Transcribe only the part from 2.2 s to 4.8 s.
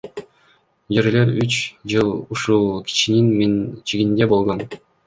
ушул кишинин менчигинде болгон.